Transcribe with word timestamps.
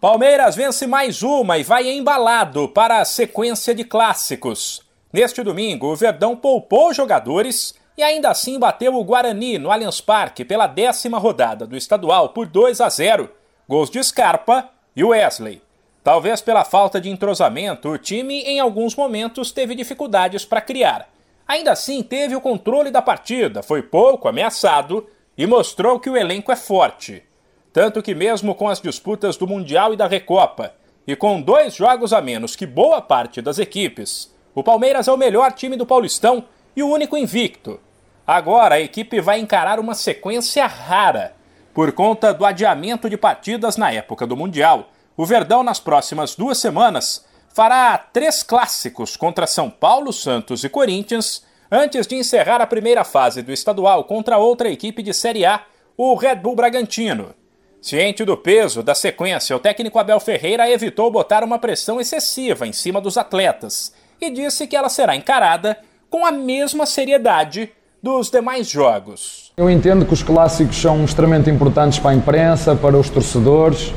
Palmeiras 0.00 0.54
vence 0.54 0.86
mais 0.86 1.24
uma 1.24 1.58
e 1.58 1.64
vai 1.64 1.90
embalado 1.90 2.68
para 2.68 3.00
a 3.00 3.04
sequência 3.04 3.74
de 3.74 3.82
clássicos. 3.82 4.80
Neste 5.12 5.42
domingo, 5.42 5.88
o 5.88 5.96
Verdão 5.96 6.36
poupou 6.36 6.94
jogadores 6.94 7.74
e 7.96 8.02
ainda 8.04 8.30
assim 8.30 8.60
bateu 8.60 8.94
o 8.94 9.02
Guarani 9.02 9.58
no 9.58 9.72
Allianz 9.72 10.00
Parque 10.00 10.44
pela 10.44 10.68
décima 10.68 11.18
rodada 11.18 11.66
do 11.66 11.76
estadual 11.76 12.28
por 12.28 12.46
2 12.46 12.80
a 12.80 12.88
0. 12.88 13.28
Gols 13.68 13.90
de 13.90 14.00
Scarpa 14.04 14.70
e 14.94 15.02
Wesley. 15.02 15.60
Talvez 16.04 16.40
pela 16.40 16.64
falta 16.64 17.00
de 17.00 17.10
entrosamento, 17.10 17.88
o 17.88 17.98
time 17.98 18.42
em 18.42 18.60
alguns 18.60 18.94
momentos 18.94 19.50
teve 19.50 19.74
dificuldades 19.74 20.44
para 20.44 20.60
criar. 20.60 21.08
Ainda 21.44 21.72
assim, 21.72 22.04
teve 22.04 22.36
o 22.36 22.40
controle 22.40 22.92
da 22.92 23.02
partida, 23.02 23.64
foi 23.64 23.82
pouco 23.82 24.28
ameaçado 24.28 25.08
e 25.36 25.44
mostrou 25.44 25.98
que 25.98 26.08
o 26.08 26.16
elenco 26.16 26.52
é 26.52 26.56
forte. 26.56 27.24
Tanto 27.72 28.02
que, 28.02 28.14
mesmo 28.14 28.54
com 28.54 28.68
as 28.68 28.80
disputas 28.80 29.36
do 29.36 29.46
Mundial 29.46 29.92
e 29.92 29.96
da 29.96 30.06
Recopa, 30.06 30.74
e 31.06 31.16
com 31.16 31.40
dois 31.40 31.74
jogos 31.74 32.12
a 32.12 32.20
menos 32.20 32.54
que 32.54 32.66
boa 32.66 33.00
parte 33.00 33.40
das 33.40 33.58
equipes, 33.58 34.34
o 34.54 34.62
Palmeiras 34.62 35.08
é 35.08 35.12
o 35.12 35.16
melhor 35.16 35.52
time 35.52 35.76
do 35.76 35.86
Paulistão 35.86 36.44
e 36.76 36.82
o 36.82 36.88
único 36.88 37.16
invicto. 37.16 37.80
Agora 38.26 38.74
a 38.74 38.80
equipe 38.80 39.20
vai 39.20 39.40
encarar 39.40 39.80
uma 39.80 39.94
sequência 39.94 40.66
rara. 40.66 41.34
Por 41.72 41.92
conta 41.92 42.34
do 42.34 42.44
adiamento 42.44 43.08
de 43.08 43.16
partidas 43.16 43.76
na 43.76 43.90
época 43.92 44.26
do 44.26 44.36
Mundial, 44.36 44.90
o 45.16 45.24
Verdão, 45.24 45.62
nas 45.62 45.80
próximas 45.80 46.34
duas 46.34 46.58
semanas, 46.58 47.24
fará 47.54 47.96
três 47.96 48.42
clássicos 48.42 49.16
contra 49.16 49.46
São 49.46 49.70
Paulo, 49.70 50.12
Santos 50.12 50.62
e 50.62 50.68
Corinthians, 50.68 51.42
antes 51.70 52.06
de 52.06 52.16
encerrar 52.16 52.60
a 52.60 52.66
primeira 52.66 53.04
fase 53.04 53.42
do 53.42 53.52
estadual 53.52 54.04
contra 54.04 54.38
outra 54.38 54.68
equipe 54.70 55.02
de 55.02 55.14
Série 55.14 55.46
A, 55.46 55.64
o 55.96 56.14
Red 56.14 56.36
Bull 56.36 56.54
Bragantino. 56.54 57.34
Ciente 57.80 58.24
do 58.24 58.36
peso 58.36 58.82
da 58.82 58.92
sequência, 58.92 59.54
o 59.54 59.60
técnico 59.60 60.00
Abel 60.00 60.18
Ferreira 60.18 60.68
evitou 60.68 61.10
botar 61.12 61.44
uma 61.44 61.60
pressão 61.60 62.00
excessiva 62.00 62.66
em 62.66 62.72
cima 62.72 63.00
dos 63.00 63.16
atletas 63.16 63.92
e 64.20 64.30
disse 64.30 64.66
que 64.66 64.76
ela 64.76 64.88
será 64.88 65.14
encarada 65.14 65.78
com 66.10 66.26
a 66.26 66.32
mesma 66.32 66.86
seriedade 66.86 67.70
dos 68.02 68.30
demais 68.30 68.68
jogos. 68.68 69.52
Eu 69.56 69.70
entendo 69.70 70.04
que 70.04 70.12
os 70.12 70.24
clássicos 70.24 70.76
são 70.76 71.04
extremamente 71.04 71.50
importantes 71.50 72.00
para 72.00 72.10
a 72.10 72.14
imprensa, 72.14 72.74
para 72.74 72.96
os 72.96 73.08
torcedores, 73.08 73.90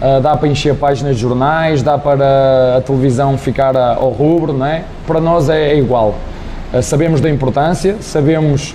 uh, 0.00 0.20
dá 0.20 0.36
para 0.36 0.48
encher 0.48 0.74
páginas 0.74 1.14
de 1.14 1.22
jornais, 1.22 1.80
dá 1.80 1.96
para 1.96 2.78
a 2.78 2.80
televisão 2.80 3.38
ficar 3.38 3.76
ao 3.76 4.10
rubro, 4.10 4.52
não 4.52 4.66
é? 4.66 4.84
Para 5.06 5.20
nós 5.20 5.48
é, 5.48 5.70
é 5.70 5.78
igual. 5.78 6.16
Uh, 6.74 6.82
sabemos 6.82 7.20
da 7.20 7.30
importância, 7.30 7.96
sabemos 8.00 8.74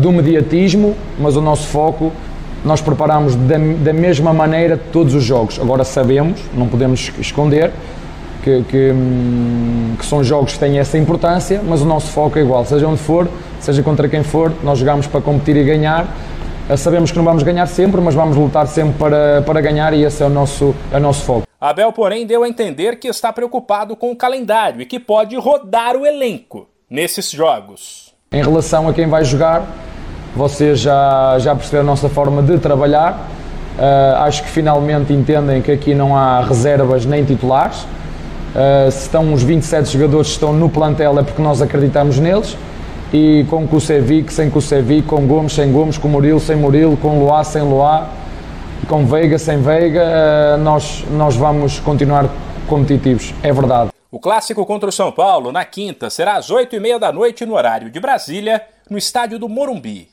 do 0.00 0.12
mediatismo, 0.12 0.94
mas 1.18 1.34
o 1.34 1.40
nosso 1.40 1.66
foco 1.66 2.12
nós 2.64 2.80
preparamos 2.80 3.34
da, 3.34 3.56
da, 3.58 3.92
mesma 3.92 4.32
maneira 4.32 4.76
todos 4.76 5.14
os 5.14 5.24
jogos. 5.24 5.58
Agora 5.60 5.84
sabemos, 5.84 6.40
não 6.54 6.68
podemos 6.68 7.12
esconder, 7.18 7.72
que, 8.42 8.62
que, 8.64 8.90
hum, 8.92 9.94
que, 9.98 10.04
são 10.04 10.22
jogos 10.22 10.54
que 10.54 10.58
têm 10.58 10.78
essa 10.78 10.98
importância, 10.98 11.62
mas 11.64 11.80
o 11.82 11.84
nosso 11.84 12.08
foco 12.08 12.38
é 12.38 12.42
igual, 12.42 12.64
seja 12.64 12.86
onde 12.86 13.00
for, 13.00 13.28
seja 13.60 13.82
contra 13.82 14.08
quem 14.08 14.22
for, 14.22 14.52
nós 14.62 14.78
jogamos 14.78 15.06
para 15.06 15.20
competir 15.20 15.56
e 15.56 15.64
ganhar. 15.64 16.06
Eh, 16.68 16.76
sabemos 16.76 17.10
que 17.10 17.16
não 17.16 17.24
vamos 17.24 17.42
ganhar 17.42 17.66
sempre, 17.66 18.00
mas 18.00 18.14
vamos 18.14 18.36
lutar 18.36 18.66
sempre 18.66 18.94
para, 18.98 19.42
para 19.42 19.60
ganhar 19.60 19.92
e 19.94 20.04
esse 20.04 20.22
é 20.22 20.26
o, 20.26 20.30
nosso, 20.30 20.74
é 20.92 20.96
o 20.96 21.00
nosso 21.00 21.22
foco. 21.22 21.46
Abel, 21.60 21.92
porém, 21.92 22.26
deu 22.26 22.42
a 22.42 22.48
entender 22.48 22.98
que 22.98 23.08
está 23.08 23.32
preocupado 23.32 23.94
com 23.94 24.10
o 24.10 24.16
calendário 24.16 24.80
e 24.80 24.86
que 24.86 24.98
pode 24.98 25.36
rodar 25.36 25.96
o 25.96 26.04
elenco 26.04 26.66
nesses 26.90 27.30
jogos. 27.30 28.12
Em 28.32 28.42
relação 28.42 28.88
a 28.88 28.92
quem 28.92 29.06
vai 29.06 29.24
jogar, 29.24 29.64
vocês 30.34 30.80
já, 30.80 31.38
já 31.38 31.54
perceberam 31.54 31.84
a 31.84 31.86
nossa 31.86 32.08
forma 32.08 32.42
de 32.42 32.58
trabalhar. 32.58 33.28
Uh, 33.78 34.16
acho 34.22 34.42
que 34.42 34.50
finalmente 34.50 35.12
entendem 35.12 35.62
que 35.62 35.72
aqui 35.72 35.94
não 35.94 36.16
há 36.16 36.40
reservas 36.40 37.04
nem 37.04 37.24
titulares. 37.24 37.82
Uh, 37.82 38.90
se 38.90 39.02
estão 39.02 39.32
os 39.32 39.42
27 39.42 39.92
jogadores 39.92 40.28
que 40.28 40.34
estão 40.34 40.52
no 40.52 40.68
plantel 40.68 41.18
é 41.18 41.22
porque 41.22 41.40
nós 41.40 41.62
acreditamos 41.62 42.18
neles. 42.18 42.56
E 43.12 43.44
com 43.50 43.66
Kusevic, 43.66 44.32
sem 44.32 44.48
Kusevic, 44.48 45.06
com 45.06 45.26
Gomes, 45.26 45.52
sem 45.52 45.70
Gomes, 45.70 45.98
com 45.98 46.08
Murilo, 46.08 46.40
sem 46.40 46.56
Murilo, 46.56 46.96
com 46.96 47.18
Luá, 47.18 47.44
sem 47.44 47.62
Luá, 47.62 48.08
com 48.88 49.04
Veiga, 49.04 49.38
sem 49.38 49.60
Veiga, 49.60 50.02
uh, 50.02 50.58
nós, 50.58 51.04
nós 51.10 51.36
vamos 51.36 51.78
continuar 51.80 52.28
competitivos. 52.66 53.34
É 53.42 53.52
verdade. 53.52 53.90
O 54.10 54.18
clássico 54.18 54.64
contra 54.64 54.88
o 54.88 54.92
São 54.92 55.10
Paulo, 55.12 55.52
na 55.52 55.64
quinta, 55.64 56.10
será 56.10 56.36
às 56.36 56.50
8h30 56.50 56.98
da 56.98 57.12
noite 57.12 57.46
no 57.46 57.54
horário 57.54 57.90
de 57.90 57.98
Brasília, 57.98 58.62
no 58.88 58.98
estádio 58.98 59.38
do 59.38 59.48
Morumbi. 59.48 60.12